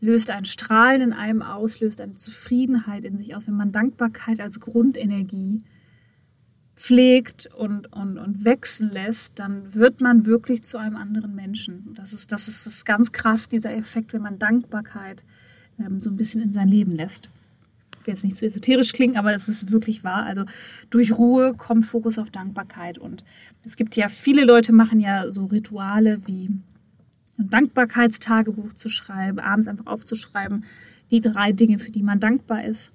löst 0.00 0.30
ein 0.30 0.44
Strahlen 0.44 1.00
in 1.00 1.12
einem 1.12 1.42
aus, 1.42 1.80
löst 1.80 2.00
eine 2.00 2.16
Zufriedenheit 2.16 3.04
in 3.04 3.18
sich 3.18 3.34
aus. 3.34 3.48
Wenn 3.48 3.56
man 3.56 3.72
Dankbarkeit 3.72 4.38
als 4.40 4.60
Grundenergie 4.60 5.62
pflegt 6.80 7.46
und, 7.58 7.92
und, 7.92 8.16
und 8.16 8.44
wechseln 8.44 8.90
lässt, 8.90 9.38
dann 9.38 9.74
wird 9.74 10.00
man 10.00 10.24
wirklich 10.24 10.62
zu 10.62 10.78
einem 10.78 10.96
anderen 10.96 11.34
Menschen. 11.34 11.92
Das 11.94 12.14
ist, 12.14 12.32
das 12.32 12.48
ist, 12.48 12.64
das 12.64 12.74
ist 12.74 12.86
ganz 12.86 13.12
krass, 13.12 13.48
dieser 13.48 13.74
Effekt, 13.74 14.14
wenn 14.14 14.22
man 14.22 14.38
Dankbarkeit 14.38 15.22
ähm, 15.78 16.00
so 16.00 16.08
ein 16.08 16.16
bisschen 16.16 16.40
in 16.40 16.54
sein 16.54 16.68
Leben 16.68 16.92
lässt. 16.92 17.28
Ich 18.00 18.06
will 18.06 18.14
jetzt 18.14 18.24
nicht 18.24 18.38
zu 18.38 18.46
esoterisch 18.46 18.92
klingen, 18.92 19.18
aber 19.18 19.34
es 19.34 19.46
ist 19.46 19.70
wirklich 19.70 20.04
wahr. 20.04 20.24
Also 20.24 20.46
durch 20.88 21.12
Ruhe 21.12 21.52
kommt 21.52 21.84
Fokus 21.84 22.18
auf 22.18 22.30
Dankbarkeit. 22.30 22.96
Und 22.96 23.24
es 23.66 23.76
gibt 23.76 23.94
ja, 23.94 24.08
viele 24.08 24.46
Leute 24.46 24.72
machen 24.72 25.00
ja 25.00 25.30
so 25.30 25.44
Rituale 25.44 26.26
wie 26.26 26.48
ein 27.38 27.50
Dankbarkeitstagebuch 27.50 28.72
zu 28.72 28.88
schreiben, 28.88 29.38
abends 29.38 29.68
einfach 29.68 29.86
aufzuschreiben, 29.86 30.64
die 31.10 31.20
drei 31.20 31.52
Dinge, 31.52 31.78
für 31.78 31.90
die 31.90 32.02
man 32.02 32.20
dankbar 32.20 32.64
ist. 32.64 32.90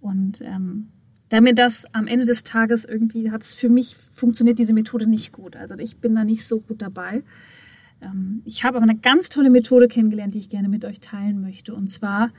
Und 0.00 0.40
ähm, 0.40 0.88
da 1.28 1.40
mir 1.40 1.54
das 1.54 1.84
am 1.92 2.06
Ende 2.06 2.24
des 2.24 2.44
Tages 2.44 2.84
irgendwie 2.84 3.30
hat 3.30 3.42
es 3.42 3.54
für 3.54 3.68
mich 3.68 3.96
funktioniert 3.96 4.58
diese 4.58 4.74
Methode 4.74 5.08
nicht 5.08 5.32
gut. 5.32 5.56
Also 5.56 5.74
ich 5.78 5.96
bin 5.96 6.14
da 6.14 6.24
nicht 6.24 6.46
so 6.46 6.60
gut 6.60 6.80
dabei. 6.82 7.22
Ähm, 8.00 8.42
ich 8.44 8.64
habe 8.64 8.76
aber 8.76 8.84
eine 8.88 8.98
ganz 8.98 9.28
tolle 9.28 9.50
Methode 9.50 9.88
kennengelernt, 9.88 10.34
die 10.34 10.38
ich 10.38 10.48
gerne 10.48 10.68
mit 10.68 10.84
euch 10.84 11.00
teilen 11.00 11.40
möchte. 11.40 11.74
Und 11.74 11.88
zwar 11.88 12.30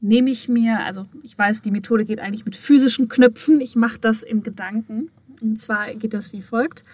nehme 0.00 0.30
ich 0.30 0.48
mir, 0.48 0.80
also 0.80 1.06
ich 1.22 1.36
weiß, 1.36 1.62
die 1.62 1.70
Methode 1.70 2.04
geht 2.04 2.20
eigentlich 2.20 2.44
mit 2.44 2.56
physischen 2.56 3.08
Knöpfen. 3.08 3.60
Ich 3.60 3.76
mache 3.76 3.98
das 3.98 4.22
in 4.22 4.42
Gedanken. 4.42 5.10
Und 5.40 5.58
zwar 5.58 5.92
geht 5.94 6.14
das 6.14 6.32
wie 6.32 6.42
folgt. 6.42 6.84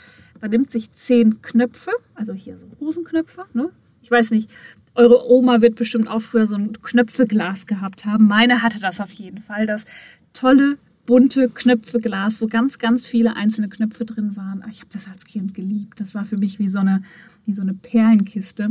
Man 0.41 0.51
nimmt 0.51 0.71
sich 0.71 0.93
zehn 0.93 1.43
Knöpfe, 1.43 1.91
also 2.15 2.33
hier 2.33 2.59
so 2.59 2.67
Rosenknöpfe. 2.81 3.45
Ne? 3.55 3.71
Ich 4.03 4.11
weiß 4.11 4.31
nicht, 4.31 4.51
eure 4.97 5.31
Oma 5.31 5.61
wird 5.61 5.77
bestimmt 5.77 6.09
auch 6.09 6.21
früher 6.21 6.47
so 6.47 6.57
ein 6.57 6.73
Knöpfeglas 6.73 7.67
gehabt 7.67 8.05
haben. 8.05 8.27
Meine 8.27 8.63
hatte 8.63 8.81
das 8.81 9.01
auf 9.01 9.13
jeden 9.13 9.41
Fall. 9.41 9.67
Das 9.67 9.85
tolle 10.33 10.79
bunte 11.05 11.49
Knöpfeglas, 11.49 12.41
wo 12.41 12.47
ganz, 12.47 12.79
ganz 12.79 13.07
viele 13.07 13.37
einzelne 13.37 13.69
Knöpfe 13.69 14.05
drin 14.05 14.37
waren. 14.37 14.65
Ich 14.71 14.81
habe 14.81 14.91
das 14.93 15.09
als 15.09 15.25
Kind 15.25 15.55
geliebt. 15.55 16.01
Das 16.01 16.15
war 16.15 16.25
für 16.25 16.37
mich 16.37 16.59
wie 16.59 16.69
so 16.69 16.81
eine, 16.81 17.03
wie 17.45 17.55
so 17.55 17.63
eine 17.63 17.75
Perlenkiste. 17.75 18.71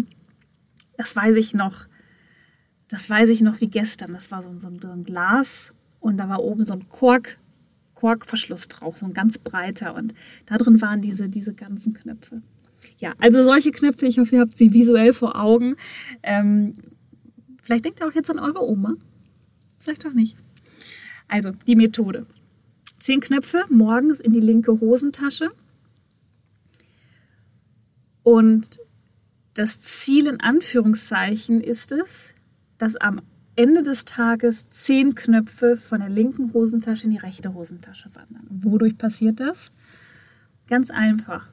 Das 0.98 1.16
weiß 1.16 1.38
ich 1.38 1.54
noch. 1.54 1.88
Das 2.88 3.10
weiß 3.10 3.30
ich 3.30 3.42
noch 3.42 3.62
wie 3.62 3.70
gestern. 3.70 4.14
Das 4.14 4.32
war 4.32 4.42
so, 4.42 4.56
so 4.58 4.70
ein 4.70 5.04
Glas 5.04 5.74
und 6.00 6.18
da 6.18 6.30
war 6.30 6.44
oben 6.44 6.66
so 6.66 6.74
ein 6.74 6.88
Kork, 6.90 7.38
Korkverschluss 7.96 8.68
drauf, 8.68 8.98
so 8.98 9.06
ein 9.06 9.14
ganz 9.14 9.38
breiter. 9.38 9.96
Und 9.96 10.14
da 10.46 10.58
drin 10.58 10.82
waren 10.82 11.02
diese, 11.02 11.30
diese 11.30 11.54
ganzen 11.54 11.94
Knöpfe. 11.94 12.42
Ja, 13.00 13.14
also 13.20 13.44
solche 13.44 13.72
Knöpfe, 13.72 14.06
ich 14.06 14.20
hoffe, 14.20 14.36
ihr 14.36 14.42
habt 14.42 14.58
sie 14.58 14.74
visuell 14.74 15.14
vor 15.14 15.36
Augen. 15.36 15.76
Ähm, 16.24 16.76
vielleicht 17.62 17.86
denkt 17.86 18.00
ihr 18.00 18.08
auch 18.08 18.14
jetzt 18.14 18.30
an 18.30 18.40
eure 18.40 18.64
Oma. 18.64 18.96
Vielleicht 19.80 20.06
auch 20.06 20.14
nicht. 20.14 20.38
Also 21.28 21.52
die 21.52 21.76
Methode. 21.76 22.26
Zehn 23.00 23.20
Knöpfe 23.20 23.66
morgens 23.70 24.20
in 24.20 24.32
die 24.32 24.40
linke 24.40 24.80
Hosentasche. 24.80 25.52
Und 28.24 28.80
das 29.54 29.80
Ziel 29.82 30.28
in 30.28 30.40
Anführungszeichen 30.40 31.62
ist 31.62 31.92
es, 31.92 32.34
dass 32.78 32.96
am 32.96 33.22
Ende 33.56 33.84
des 33.84 34.04
Tages 34.04 34.70
zehn 34.70 35.16
Knöpfe 35.16 35.78
von 35.78 36.00
der 36.00 36.10
linken 36.10 36.52
Hosentasche 36.54 37.06
in 37.06 37.12
die 37.12 37.18
rechte 37.18 37.54
Hosentasche 37.54 38.10
wandern. 38.14 38.46
Wodurch 38.50 38.98
passiert 38.98 39.40
das? 39.40 39.72
Ganz 40.68 40.90
einfach. 40.90 41.48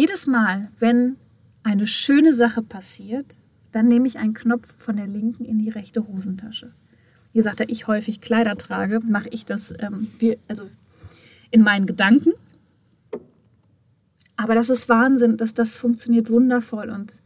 Jedes 0.00 0.26
Mal, 0.26 0.70
wenn 0.78 1.16
eine 1.62 1.86
schöne 1.86 2.32
Sache 2.32 2.62
passiert, 2.62 3.36
dann 3.72 3.88
nehme 3.88 4.06
ich 4.06 4.18
einen 4.18 4.34
Knopf 4.34 4.74
von 4.78 4.96
der 4.96 5.06
linken 5.06 5.44
in 5.44 5.58
die 5.58 5.70
rechte 5.70 6.06
Hosentasche 6.06 6.72
wie 7.32 7.38
gesagt, 7.38 7.60
da 7.60 7.64
ich 7.68 7.86
häufig 7.86 8.20
Kleider 8.20 8.56
trage, 8.56 9.00
mache 9.00 9.28
ich 9.28 9.44
das 9.44 9.72
ähm, 9.78 10.08
wie, 10.18 10.38
also 10.48 10.68
in 11.50 11.62
meinen 11.62 11.86
Gedanken. 11.86 12.32
Aber 14.36 14.54
das 14.54 14.70
ist 14.70 14.88
Wahnsinn, 14.88 15.36
dass 15.36 15.54
das 15.54 15.76
funktioniert 15.76 16.30
wundervoll. 16.30 16.90
Und 16.90 17.20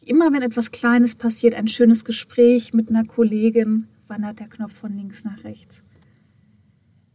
immer 0.00 0.32
wenn 0.32 0.42
etwas 0.42 0.70
Kleines 0.70 1.14
passiert, 1.14 1.54
ein 1.54 1.68
schönes 1.68 2.04
Gespräch 2.04 2.72
mit 2.72 2.88
einer 2.88 3.04
Kollegin, 3.04 3.88
wandert 4.06 4.40
der 4.40 4.48
Knopf 4.48 4.74
von 4.74 4.96
links 4.96 5.24
nach 5.24 5.42
rechts. 5.44 5.82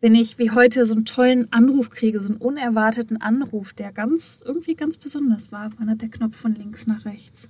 Wenn 0.01 0.15
ich 0.15 0.39
wie 0.39 0.49
heute 0.49 0.87
so 0.87 0.95
einen 0.95 1.05
tollen 1.05 1.53
Anruf 1.53 1.91
kriege, 1.91 2.19
so 2.19 2.27
einen 2.29 2.37
unerwarteten 2.37 3.21
Anruf, 3.21 3.71
der 3.71 3.91
ganz 3.91 4.41
irgendwie 4.43 4.73
ganz 4.73 4.97
besonders 4.97 5.51
war, 5.51 5.71
wandert 5.79 6.01
der 6.01 6.09
Knopf 6.09 6.35
von 6.35 6.55
links 6.55 6.87
nach 6.87 7.05
rechts. 7.05 7.49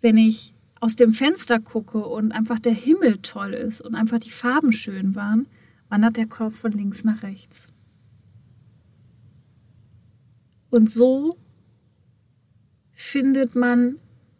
Wenn 0.00 0.16
ich 0.16 0.54
aus 0.80 0.96
dem 0.96 1.12
Fenster 1.12 1.60
gucke 1.60 1.98
und 1.98 2.32
einfach 2.32 2.58
der 2.58 2.72
Himmel 2.72 3.18
toll 3.18 3.52
ist 3.52 3.82
und 3.82 3.94
einfach 3.94 4.18
die 4.18 4.30
Farben 4.30 4.72
schön 4.72 5.14
waren, 5.14 5.46
wandert 5.90 6.16
der 6.16 6.26
Kopf 6.26 6.58
von 6.58 6.72
links 6.72 7.04
nach 7.04 7.22
rechts. 7.22 7.68
Und 10.70 10.88
so 10.88 11.36
findet 12.92 13.54
man 13.54 13.96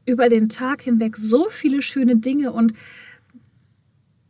über 0.06 0.30
den 0.30 0.48
Tag 0.48 0.80
hinweg 0.80 1.18
so 1.18 1.50
viele 1.50 1.82
schöne 1.82 2.16
Dinge 2.16 2.52
und 2.52 2.72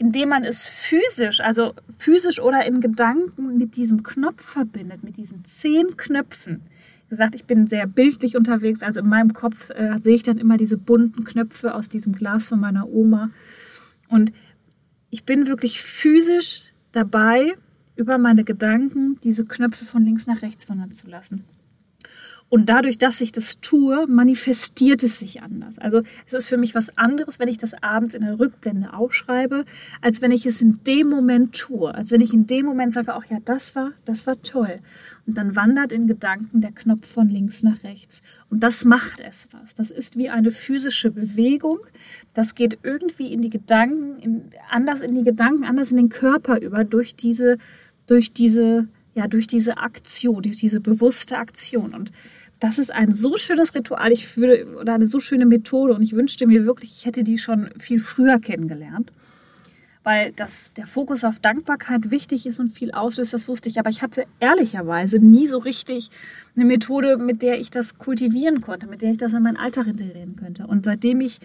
indem 0.01 0.31
man 0.31 0.45
es 0.45 0.67
physisch, 0.67 1.41
also 1.41 1.75
physisch 1.99 2.41
oder 2.41 2.65
in 2.65 2.81
Gedanken 2.81 3.59
mit 3.59 3.77
diesem 3.77 4.03
Knopf 4.03 4.43
verbindet, 4.43 5.05
mit 5.05 5.19
diesen 5.19 5.45
zehn 5.45 5.95
Knöpfen, 5.99 6.63
gesagt, 7.11 7.35
ich 7.35 7.45
bin 7.45 7.67
sehr 7.67 7.87
bildlich 7.87 8.35
unterwegs. 8.35 8.83
Also 8.83 9.01
in 9.01 9.09
meinem 9.11 9.35
Kopf 9.35 9.69
äh, 9.69 9.99
sehe 10.01 10.15
ich 10.15 10.23
dann 10.23 10.39
immer 10.39 10.57
diese 10.57 10.79
bunten 10.79 11.25
Knöpfe 11.25 11.75
aus 11.75 11.91
diesem 11.91 12.15
Glas 12.15 12.49
von 12.49 12.59
meiner 12.59 12.89
Oma. 12.89 13.29
Und 14.09 14.33
ich 15.11 15.25
bin 15.25 15.47
wirklich 15.49 15.83
physisch 15.83 16.73
dabei, 16.93 17.53
über 17.95 18.17
meine 18.17 18.45
Gedanken 18.45 19.19
diese 19.23 19.45
Knöpfe 19.45 19.85
von 19.85 20.03
links 20.03 20.27
nach 20.27 20.41
rechts 20.41 20.67
wandern 20.71 20.93
zu 20.93 21.09
lassen. 21.09 21.45
Und 22.51 22.69
dadurch, 22.69 22.99
dass 22.99 23.21
ich 23.21 23.31
das 23.31 23.61
tue, 23.61 24.09
manifestiert 24.09 25.05
es 25.05 25.21
sich 25.21 25.41
anders. 25.41 25.79
Also 25.79 26.03
es 26.27 26.35
ist 26.35 26.49
für 26.49 26.57
mich 26.57 26.75
was 26.75 26.99
anderes, 26.99 27.39
wenn 27.39 27.47
ich 27.47 27.59
das 27.59 27.81
abends 27.81 28.13
in 28.13 28.23
der 28.23 28.41
Rückblende 28.41 28.93
aufschreibe, 28.93 29.65
als 30.01 30.21
wenn 30.21 30.33
ich 30.33 30.47
es 30.47 30.61
in 30.61 30.81
dem 30.85 31.09
Moment 31.09 31.57
tue. 31.57 31.95
Als 31.95 32.11
wenn 32.11 32.21
ich 32.21 32.35
in 32.35 32.49
dem 32.49 32.67
Moment 32.67 32.93
sage, 32.93 33.15
ach 33.15 33.25
ja, 33.27 33.39
das 33.45 33.77
war, 33.77 33.93
das 34.05 34.27
war 34.27 34.43
toll. 34.43 34.77
Und 35.29 35.37
dann 35.37 35.55
wandert 35.55 35.93
in 35.93 36.09
Gedanken 36.09 36.61
der 36.61 36.73
Knopf 36.73 37.07
von 37.07 37.29
links 37.29 37.63
nach 37.63 37.85
rechts. 37.85 38.21
Und 38.51 38.65
das 38.65 38.85
macht 38.85 39.21
es 39.21 39.49
was. 39.53 39.77
Das 39.77 39.93
ist 39.93 40.19
wie 40.19 40.29
eine 40.29 40.51
physische 40.51 41.13
Bewegung. 41.13 41.79
Das 42.35 42.57
geht 42.57 42.81
irgendwie 42.83 43.33
in 43.33 43.43
die 43.43 43.51
Gedanken, 43.51 44.17
in, 44.17 44.51
anders 44.69 45.03
in 45.03 45.15
die 45.15 45.23
Gedanken, 45.23 45.63
anders 45.63 45.93
in 45.93 45.99
den 45.99 46.09
Körper 46.09 46.61
über, 46.61 46.83
durch 46.83 47.15
diese, 47.15 47.59
durch 48.09 48.33
diese, 48.33 48.89
ja, 49.15 49.29
durch 49.29 49.47
diese 49.47 49.79
Aktion, 49.79 50.43
durch 50.43 50.57
diese 50.57 50.81
bewusste 50.81 51.39
Aktion. 51.39 51.95
Und 51.95 52.11
das 52.61 52.79
ist 52.79 52.93
ein 52.93 53.11
so 53.11 53.37
schönes 53.39 53.75
Ritual 53.75 54.13
ich 54.13 54.37
würde, 54.37 54.77
oder 54.79 54.95
eine 54.95 55.07
so 55.07 55.19
schöne 55.19 55.47
Methode 55.47 55.95
und 55.95 56.03
ich 56.03 56.13
wünschte 56.13 56.47
mir 56.47 56.67
wirklich, 56.67 56.93
ich 56.99 57.07
hätte 57.07 57.25
die 57.25 57.39
schon 57.39 57.71
viel 57.79 57.99
früher 57.99 58.39
kennengelernt. 58.39 59.11
Weil 60.03 60.33
das, 60.33 60.73
der 60.75 60.87
Fokus 60.87 61.25
auf 61.25 61.41
Dankbarkeit 61.41 62.11
wichtig 62.11 62.47
ist 62.47 62.59
und 62.59 62.71
viel 62.71 62.91
auslöst, 62.93 63.35
das 63.35 63.49
wusste 63.49 63.69
ich. 63.69 63.79
Aber 63.79 63.91
ich 63.91 64.01
hatte 64.01 64.25
ehrlicherweise 64.41 65.19
nie 65.19 65.47
so 65.47 65.59
richtig 65.59 66.09
eine 66.57 66.65
Methode, 66.65 67.19
mit 67.19 67.43
der 67.43 67.61
ich 67.61 67.71
das 67.71 67.99
kultivieren 67.99 68.63
konnte, 68.63 68.87
mit 68.87 69.03
der 69.03 69.11
ich 69.11 69.19
das 69.19 69.35
in 69.35 69.43
meinen 69.43 69.59
Alltag 69.59 69.87
integrieren 69.87 70.37
könnte. 70.37 70.67
Und 70.67 70.87
seitdem 70.87 71.21
ich, 71.21 71.41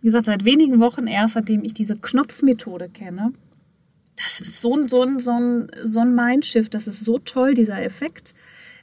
wie 0.00 0.06
gesagt, 0.06 0.26
seit 0.26 0.44
wenigen 0.44 0.80
Wochen 0.80 1.06
erst, 1.06 1.34
seitdem 1.34 1.62
ich 1.62 1.74
diese 1.74 1.96
Knopfmethode 1.96 2.88
kenne, 2.88 3.32
das 4.16 4.40
ist 4.40 4.60
so 4.60 4.76
ein, 4.76 4.88
so 4.88 5.02
ein, 5.02 5.20
so 5.20 5.32
ein, 5.32 5.70
so 5.84 6.00
ein 6.00 6.14
Mindshift, 6.14 6.74
das 6.74 6.88
ist 6.88 7.04
so 7.04 7.18
toll, 7.18 7.54
dieser 7.54 7.82
Effekt 7.82 8.34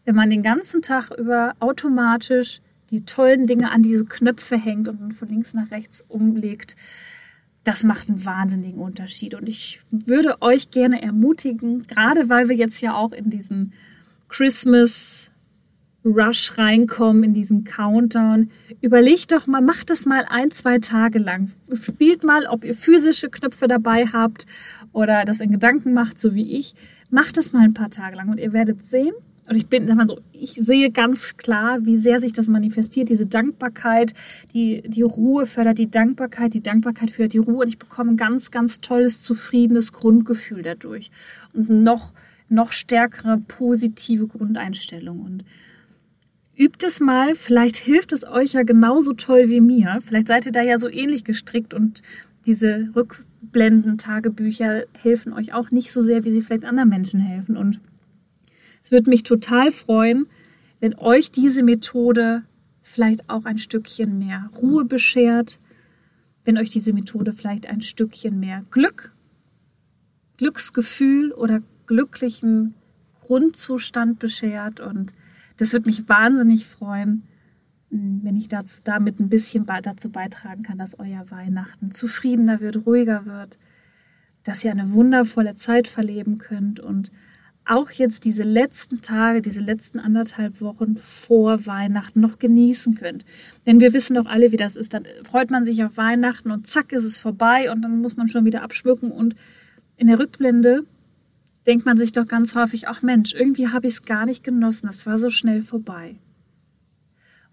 wenn 0.09 0.15
man 0.15 0.31
den 0.31 0.41
ganzen 0.41 0.81
Tag 0.81 1.11
über 1.19 1.53
automatisch 1.59 2.61
die 2.89 3.05
tollen 3.05 3.45
Dinge 3.45 3.69
an 3.69 3.83
diese 3.83 4.05
Knöpfe 4.05 4.57
hängt 4.57 4.87
und 4.87 5.13
von 5.13 5.27
links 5.27 5.53
nach 5.53 5.69
rechts 5.69 6.03
umlegt, 6.07 6.75
das 7.63 7.83
macht 7.83 8.09
einen 8.09 8.25
wahnsinnigen 8.25 8.81
Unterschied. 8.81 9.35
Und 9.35 9.47
ich 9.47 9.81
würde 9.91 10.41
euch 10.41 10.71
gerne 10.71 11.03
ermutigen, 11.03 11.85
gerade 11.85 12.27
weil 12.27 12.49
wir 12.49 12.55
jetzt 12.55 12.81
ja 12.81 12.95
auch 12.95 13.11
in 13.11 13.29
diesen 13.29 13.73
Christmas 14.29 15.29
Rush 16.03 16.57
reinkommen, 16.57 17.23
in 17.23 17.35
diesen 17.35 17.63
Countdown, 17.63 18.49
überlegt 18.81 19.31
doch 19.31 19.45
mal, 19.45 19.61
macht 19.61 19.91
es 19.91 20.07
mal 20.07 20.25
ein, 20.27 20.49
zwei 20.49 20.79
Tage 20.79 21.19
lang. 21.19 21.51
Spielt 21.73 22.23
mal, 22.23 22.47
ob 22.47 22.65
ihr 22.65 22.73
physische 22.73 23.29
Knöpfe 23.29 23.67
dabei 23.67 24.07
habt 24.07 24.47
oder 24.91 25.23
das 25.23 25.39
in 25.39 25.51
Gedanken 25.51 25.93
macht, 25.93 26.17
so 26.17 26.33
wie 26.33 26.57
ich. 26.57 26.73
Macht 27.11 27.37
es 27.37 27.53
mal 27.53 27.61
ein 27.61 27.75
paar 27.75 27.91
Tage 27.91 28.15
lang 28.15 28.29
und 28.29 28.39
ihr 28.39 28.53
werdet 28.53 28.87
sehen, 28.87 29.13
und 29.49 29.55
ich 29.55 29.65
bin, 29.65 29.87
sag 29.87 29.97
mal 29.97 30.07
so, 30.07 30.19
ich 30.31 30.51
sehe 30.51 30.91
ganz 30.91 31.35
klar, 31.37 31.79
wie 31.83 31.97
sehr 31.97 32.19
sich 32.19 32.33
das 32.33 32.47
manifestiert, 32.47 33.09
diese 33.09 33.25
Dankbarkeit, 33.25 34.13
die, 34.53 34.83
die 34.85 35.01
Ruhe 35.01 35.47
fördert 35.47 35.79
die 35.79 35.89
Dankbarkeit, 35.89 36.53
die 36.53 36.61
Dankbarkeit 36.61 37.09
fördert 37.09 37.33
die 37.33 37.39
Ruhe. 37.39 37.63
Und 37.63 37.67
ich 37.67 37.79
bekomme 37.79 38.11
ein 38.11 38.17
ganz, 38.17 38.51
ganz 38.51 38.79
tolles, 38.79 39.23
zufriedenes 39.23 39.91
Grundgefühl 39.91 40.61
dadurch 40.61 41.09
und 41.55 41.67
noch, 41.67 42.13
noch 42.47 42.71
stärkere 42.71 43.39
positive 43.39 44.27
Grundeinstellung. 44.27 45.19
Und 45.21 45.45
übt 46.55 46.85
es 46.85 46.99
mal, 46.99 47.33
vielleicht 47.33 47.77
hilft 47.77 48.13
es 48.13 48.23
euch 48.23 48.53
ja 48.53 48.61
genauso 48.61 49.13
toll 49.13 49.49
wie 49.49 49.61
mir, 49.61 49.97
vielleicht 50.05 50.27
seid 50.27 50.45
ihr 50.45 50.51
da 50.51 50.61
ja 50.61 50.77
so 50.77 50.87
ähnlich 50.87 51.23
gestrickt 51.23 51.73
und 51.73 52.03
diese 52.45 52.89
Rückblenden, 52.95 53.97
Tagebücher 53.97 54.83
helfen 55.01 55.33
euch 55.33 55.53
auch 55.53 55.71
nicht 55.71 55.91
so 55.91 56.01
sehr, 56.01 56.23
wie 56.23 56.31
sie 56.31 56.43
vielleicht 56.43 56.65
anderen 56.65 56.89
Menschen 56.89 57.19
helfen. 57.19 57.57
Und 57.57 57.79
es 58.83 58.91
würde 58.91 59.09
mich 59.09 59.23
total 59.23 59.71
freuen, 59.71 60.27
wenn 60.79 60.95
euch 60.95 61.31
diese 61.31 61.63
Methode 61.63 62.43
vielleicht 62.81 63.29
auch 63.29 63.45
ein 63.45 63.57
Stückchen 63.57 64.17
mehr 64.17 64.49
Ruhe 64.61 64.85
beschert, 64.85 65.59
wenn 66.43 66.57
euch 66.57 66.69
diese 66.69 66.93
Methode 66.93 67.33
vielleicht 67.33 67.67
ein 67.67 67.81
Stückchen 67.81 68.39
mehr 68.39 68.63
Glück, 68.71 69.13
Glücksgefühl 70.37 71.31
oder 71.33 71.61
glücklichen 71.85 72.73
Grundzustand 73.21 74.19
beschert. 74.19 74.79
Und 74.79 75.13
das 75.57 75.73
würde 75.73 75.89
mich 75.89 76.07
wahnsinnig 76.07 76.65
freuen, 76.65 77.23
wenn 77.89 78.35
ich 78.35 78.47
dazu, 78.47 78.81
damit 78.83 79.19
ein 79.19 79.29
bisschen 79.29 79.65
dazu 79.65 80.09
beitragen 80.09 80.63
kann, 80.63 80.77
dass 80.77 80.97
euer 80.99 81.29
Weihnachten 81.29 81.91
zufriedener 81.91 82.59
wird, 82.61 82.85
ruhiger 82.85 83.25
wird, 83.25 83.57
dass 84.43 84.63
ihr 84.63 84.71
eine 84.71 84.91
wundervolle 84.93 85.55
Zeit 85.55 85.87
verleben 85.87 86.37
könnt 86.37 86.79
und 86.79 87.11
auch 87.69 87.91
jetzt 87.91 88.25
diese 88.25 88.43
letzten 88.43 89.01
Tage, 89.01 89.41
diese 89.41 89.59
letzten 89.59 89.99
anderthalb 89.99 90.59
Wochen 90.59 90.97
vor 90.97 91.67
Weihnachten 91.67 92.19
noch 92.19 92.39
genießen 92.39 92.95
könnt. 92.95 93.25
Denn 93.65 93.79
wir 93.79 93.93
wissen 93.93 94.15
doch 94.15 94.25
alle, 94.25 94.51
wie 94.51 94.57
das 94.57 94.75
ist. 94.75 94.93
Dann 94.93 95.03
freut 95.23 95.51
man 95.51 95.65
sich 95.65 95.83
auf 95.83 95.95
Weihnachten 95.95 96.49
und 96.49 96.67
zack 96.67 96.91
ist 96.91 97.03
es 97.03 97.19
vorbei 97.19 97.71
und 97.71 97.83
dann 97.83 98.01
muss 98.01 98.17
man 98.17 98.27
schon 98.27 98.45
wieder 98.45 98.63
abschmücken. 98.63 99.11
Und 99.11 99.35
in 99.97 100.07
der 100.07 100.17
Rückblende 100.17 100.85
denkt 101.67 101.85
man 101.85 101.97
sich 101.97 102.11
doch 102.11 102.25
ganz 102.25 102.55
häufig, 102.55 102.87
ach 102.87 103.03
Mensch, 103.03 103.33
irgendwie 103.33 103.67
habe 103.67 103.85
ich 103.85 103.93
es 103.93 104.03
gar 104.03 104.25
nicht 104.25 104.43
genossen. 104.43 104.87
Das 104.87 105.05
war 105.05 105.19
so 105.19 105.29
schnell 105.29 105.61
vorbei. 105.61 106.15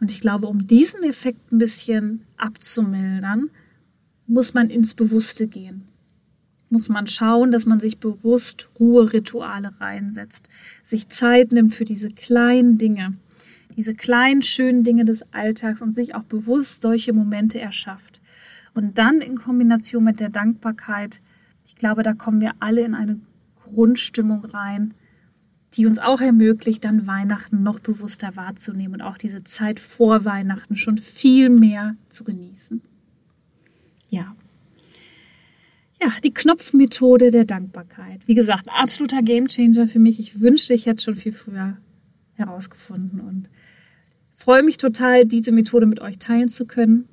Und 0.01 0.13
ich 0.13 0.21
glaube, 0.21 0.47
um 0.47 0.67
diesen 0.67 1.03
Effekt 1.03 1.53
ein 1.53 1.59
bisschen 1.59 2.23
abzumildern, 2.39 3.51
muss 4.27 4.55
man 4.55 4.71
ins 4.71 4.95
Bewusste 4.95 5.47
gehen. 5.47 5.89
Muss 6.71 6.89
man 6.89 7.07
schauen, 7.07 7.53
dass 7.53 7.67
man 7.67 7.81
sich 7.81 7.99
bewusst 7.99 8.69
Ruherituale 8.79 9.73
reinsetzt, 9.81 10.49
sich 10.83 11.09
Zeit 11.09 11.53
nimmt 11.53 11.75
für 11.75 11.85
diese 11.85 12.09
kleinen 12.09 12.79
Dinge, 12.79 13.15
diese 13.77 13.95
kleinen 13.95 14.43
schönen 14.43 14.83
Dinge 14.83 15.05
des 15.05 15.33
Alltags 15.33 15.83
und 15.83 15.93
sich 15.93 16.15
auch 16.15 16.25
bewusst 16.25 16.83
solche 16.83 17.13
Momente 17.13 17.61
erschafft. 17.61 18.21
Und 18.75 18.99
dann 18.99 19.21
in 19.21 19.37
Kombination 19.37 20.05
mit 20.05 20.21
der 20.21 20.29
Dankbarkeit, 20.29 21.21
ich 21.65 21.77
glaube, 21.77 22.03
da 22.03 22.13
kommen 22.15 22.41
wir 22.41 22.53
alle 22.59 22.83
in 22.83 22.95
eine 22.95 23.21
Grundstimmung 23.63 24.45
rein, 24.45 24.95
die 25.75 25.87
uns 25.87 25.99
auch 25.99 26.21
ermöglicht, 26.21 26.85
dann 26.85 27.07
Weihnachten 27.07 27.63
noch 27.63 27.81
bewusster 27.81 28.37
wahrzunehmen 28.37 28.95
und 28.95 29.03
auch 29.03 29.19
diese 29.19 29.45
Zeit 29.45 29.81
vor 29.81 30.25
Weihnachten 30.25 30.77
schon 30.77 30.99
viel 30.99 31.51
mehr 31.51 31.97
zu 32.09 32.25
genießen. 32.25 32.81
Ja. 34.09 34.35
Ja, 36.01 36.13
die 36.23 36.35
Knopfmethode 36.35 37.31
der 37.31 37.45
Dankbarkeit. 37.45 38.27
Wie 38.27 38.35
gesagt, 38.35 38.69
absoluter 38.69 39.23
Gamechanger 39.23 39.89
für 39.89 39.99
mich. 39.99 40.21
Ich 40.21 40.41
wünschte, 40.41 40.75
ich 40.75 40.87
hätte 40.87 41.03
schon 41.03 41.17
viel 41.17 41.33
früher 41.33 41.79
herausgefunden 42.35 43.21
und 43.21 43.49
freue 44.35 44.63
mich 44.63 44.77
total, 44.77 45.25
diese 45.25 45.53
Methode 45.53 45.87
mit 45.87 46.01
euch 46.01 46.19
teilen 46.19 46.49
zu 46.49 46.67
können. 46.67 47.09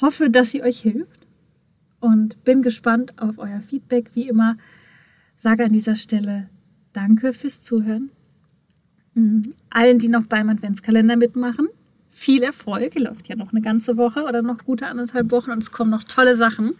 Hoffe, 0.00 0.30
dass 0.30 0.52
sie 0.52 0.62
euch 0.62 0.80
hilft 0.80 1.26
und 2.00 2.42
bin 2.44 2.62
gespannt 2.62 3.20
auf 3.20 3.38
euer 3.38 3.60
Feedback. 3.60 4.14
Wie 4.14 4.28
immer, 4.28 4.56
sage 5.36 5.64
an 5.64 5.72
dieser 5.72 5.96
Stelle 5.96 6.48
Danke 6.92 7.32
fürs 7.32 7.62
Zuhören. 7.62 8.10
Mhm. 9.14 9.42
Allen, 9.70 9.98
die 9.98 10.08
noch 10.08 10.26
beim 10.26 10.48
Adventskalender 10.48 11.16
mitmachen, 11.16 11.68
viel 12.18 12.42
Erfolg. 12.42 12.98
Läuft 12.98 13.28
ja 13.28 13.36
noch 13.36 13.52
eine 13.52 13.60
ganze 13.60 13.96
Woche 13.96 14.24
oder 14.24 14.42
noch 14.42 14.64
gute 14.64 14.86
anderthalb 14.86 15.30
Wochen 15.30 15.50
und 15.50 15.62
es 15.62 15.70
kommen 15.70 15.90
noch 15.90 16.04
tolle 16.04 16.34
Sachen. 16.34 16.74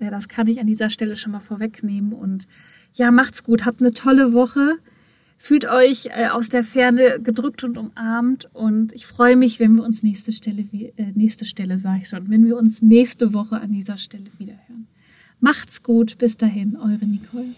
Äh, 0.00 0.10
das 0.10 0.28
kann 0.28 0.46
ich 0.46 0.60
an 0.60 0.66
dieser 0.66 0.88
Stelle 0.88 1.16
schon 1.16 1.32
mal 1.32 1.40
vorwegnehmen. 1.40 2.12
Und 2.12 2.48
ja, 2.94 3.10
macht's 3.10 3.44
gut. 3.44 3.66
Habt 3.66 3.80
eine 3.80 3.92
tolle 3.92 4.32
Woche. 4.32 4.78
Fühlt 5.36 5.66
euch 5.66 6.06
äh, 6.06 6.28
aus 6.28 6.48
der 6.48 6.64
Ferne 6.64 7.20
gedrückt 7.22 7.62
und 7.64 7.76
umarmt. 7.76 8.48
Und 8.54 8.92
ich 8.92 9.06
freue 9.06 9.36
mich, 9.36 9.60
wenn 9.60 9.76
wir 9.76 9.84
uns 9.84 10.02
nächste 10.02 10.32
Stelle, 10.32 10.62
äh, 10.72 11.12
nächste 11.14 11.44
Stelle, 11.44 11.78
sage 11.78 12.00
ich 12.02 12.08
schon, 12.08 12.30
wenn 12.30 12.46
wir 12.46 12.56
uns 12.56 12.80
nächste 12.80 13.34
Woche 13.34 13.60
an 13.60 13.70
dieser 13.70 13.98
Stelle 13.98 14.30
wiederhören. 14.38 14.88
Macht's 15.38 15.82
gut. 15.82 16.16
Bis 16.18 16.36
dahin, 16.36 16.76
eure 16.76 17.06
Nicole. 17.06 17.54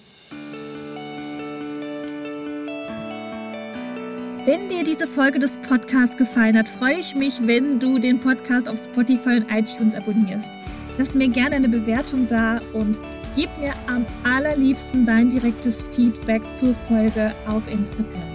Wenn 4.46 4.70
dir 4.70 4.82
diese 4.82 5.06
Folge 5.06 5.38
des 5.38 5.58
Podcasts 5.58 6.16
gefallen 6.16 6.56
hat, 6.56 6.66
freue 6.66 6.98
ich 6.98 7.14
mich, 7.14 7.46
wenn 7.46 7.78
du 7.78 7.98
den 7.98 8.18
Podcast 8.18 8.70
auf 8.70 8.82
Spotify 8.82 9.36
und 9.36 9.44
iTunes 9.50 9.94
abonnierst. 9.94 10.48
Lass 10.96 11.14
mir 11.14 11.28
gerne 11.28 11.56
eine 11.56 11.68
Bewertung 11.68 12.26
da 12.26 12.58
und 12.72 12.98
gib 13.36 13.50
mir 13.58 13.74
am 13.86 14.06
allerliebsten 14.24 15.04
dein 15.04 15.28
direktes 15.28 15.82
Feedback 15.92 16.40
zur 16.56 16.74
Folge 16.88 17.34
auf 17.48 17.68
Instagram. 17.68 18.32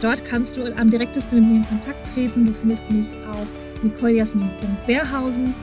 Dort 0.00 0.24
kannst 0.24 0.56
du 0.56 0.76
am 0.76 0.90
direktesten 0.90 1.38
mit 1.38 1.48
mir 1.48 1.58
in 1.58 1.68
Kontakt 1.68 2.12
treten. 2.12 2.46
Du 2.46 2.52
findest 2.52 2.90
mich 2.90 3.06
auf 3.30 3.46
nicolejasmin.wehrhausen. 3.84 5.54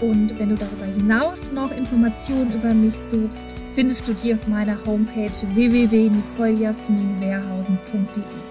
Und 0.00 0.38
wenn 0.38 0.48
du 0.48 0.54
darüber 0.54 0.86
hinaus 0.86 1.52
noch 1.52 1.72
Informationen 1.72 2.54
über 2.54 2.72
mich 2.72 2.94
suchst, 2.94 3.54
findest 3.74 4.08
du 4.08 4.14
die 4.14 4.32
auf 4.32 4.46
meiner 4.46 4.82
Homepage 4.86 5.30
www.nicolejasminwehrhausen.de. 5.54 8.45